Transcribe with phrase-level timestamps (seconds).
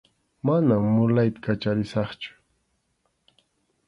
[0.45, 2.31] Manam mulayta kacharisaqchu.